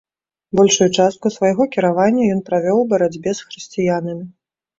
[0.59, 4.25] Большую частку свайго кіравання ён правёў у барацьбе з хрысціянамі.